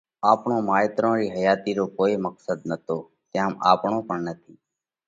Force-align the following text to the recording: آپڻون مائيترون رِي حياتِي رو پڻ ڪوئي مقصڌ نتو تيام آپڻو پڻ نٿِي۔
آپڻون 0.31 0.59
مائيترون 0.69 1.13
رِي 1.19 1.27
حياتِي 1.35 1.71
رو 1.77 1.85
پڻ 1.87 1.95
ڪوئي 1.97 2.13
مقصڌ 2.25 2.57
نتو 2.69 2.97
تيام 3.31 3.51
آپڻو 3.71 3.99
پڻ 4.07 4.17
نٿِي۔ 4.27 4.53